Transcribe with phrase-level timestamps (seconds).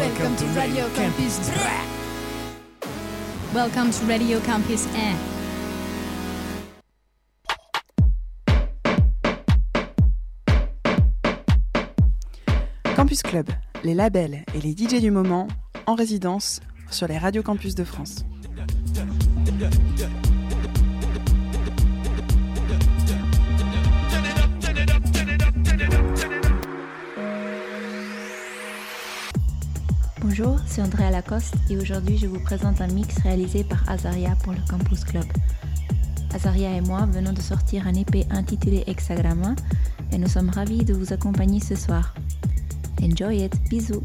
[0.00, 1.50] Welcome to Radio Campus.
[3.52, 5.14] Welcome to Radio Campus Air.
[12.96, 13.50] Campus Club,
[13.84, 15.48] les labels et les DJ du moment
[15.84, 16.60] en résidence
[16.90, 18.24] sur les radios campus de France.
[30.30, 34.52] Bonjour, c'est Andrea Lacoste et aujourd'hui je vous présente un mix réalisé par Azaria pour
[34.52, 35.24] le Campus Club.
[36.32, 39.56] Azaria et moi venons de sortir un EP intitulé Hexagramma
[40.12, 42.14] et nous sommes ravis de vous accompagner ce soir.
[43.02, 44.04] Enjoy it, bisous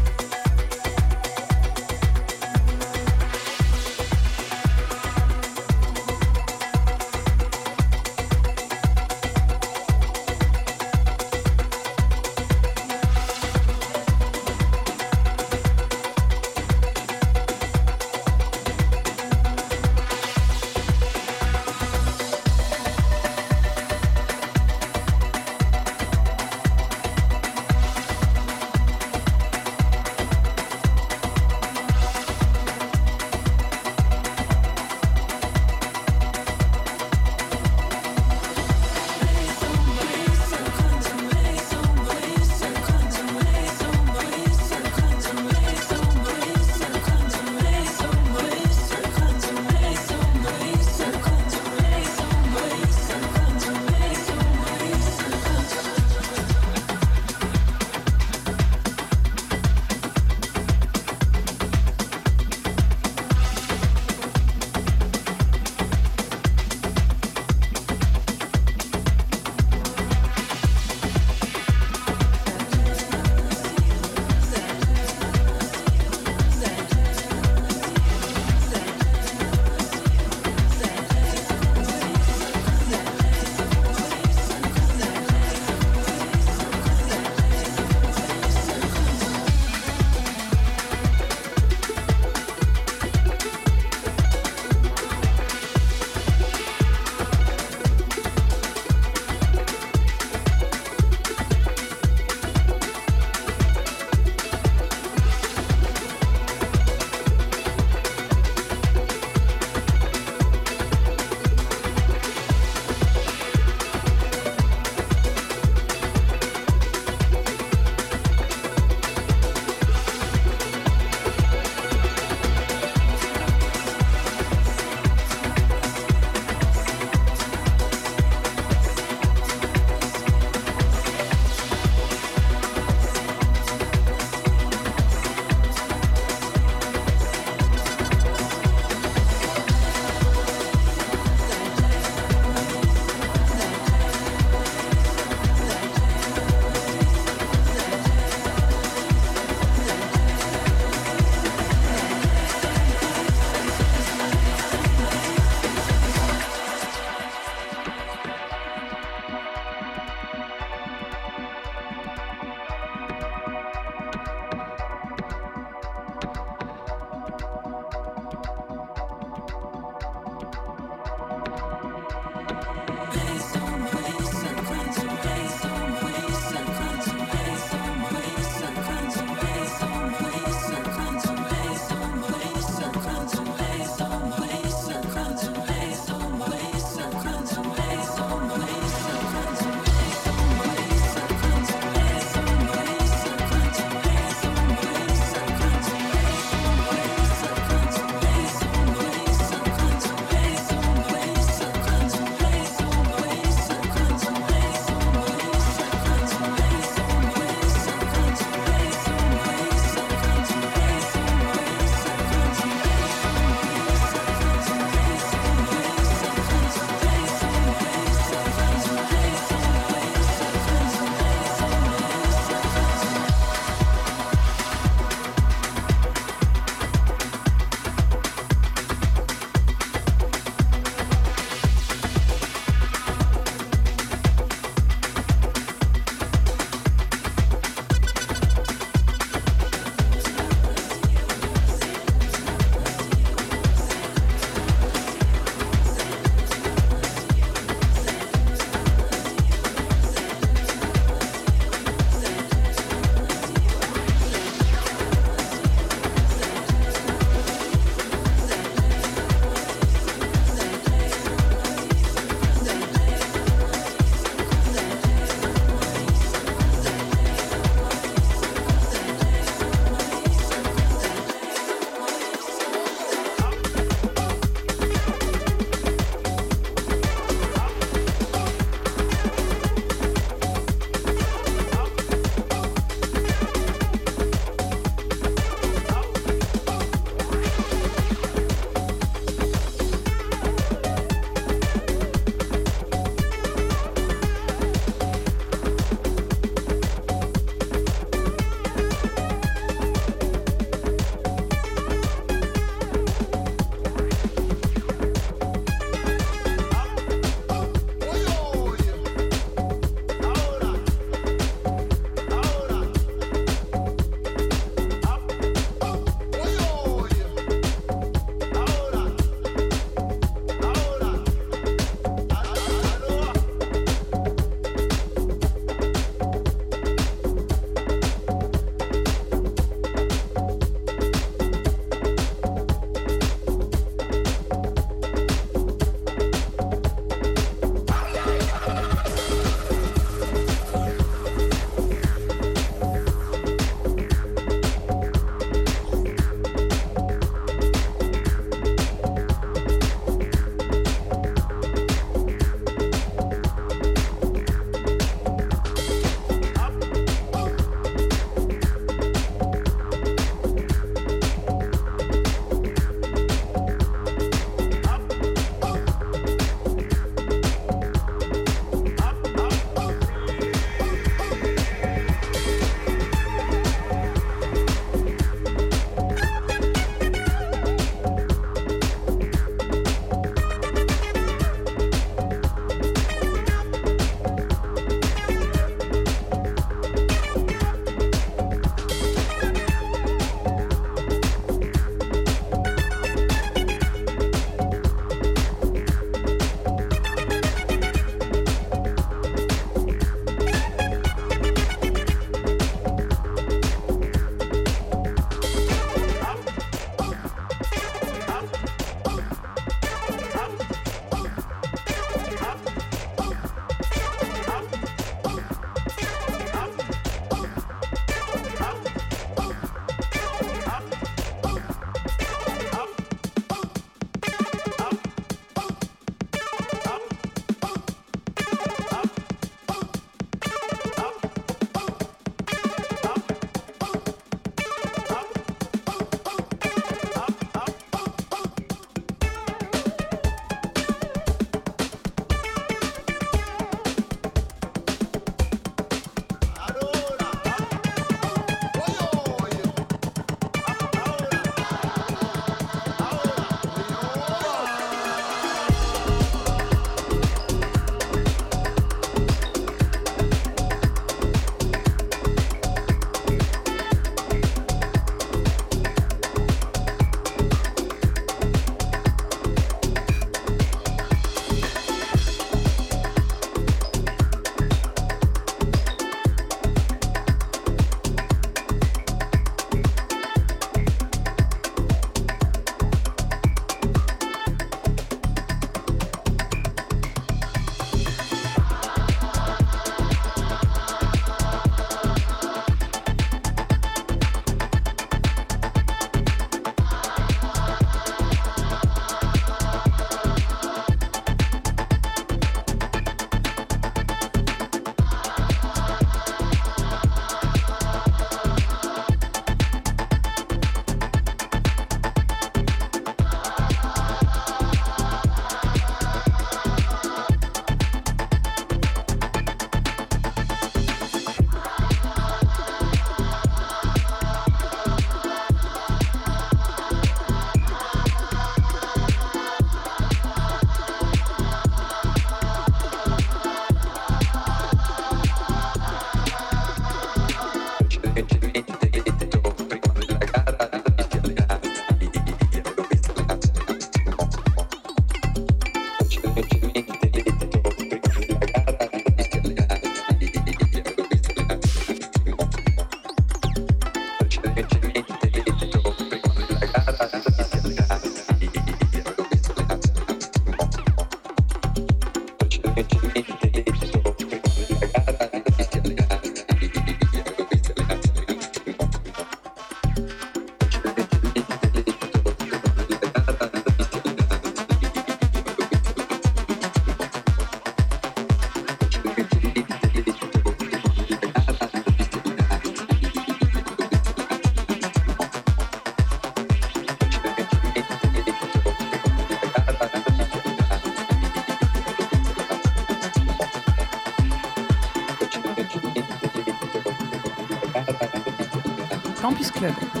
[599.21, 600.00] Campus Club,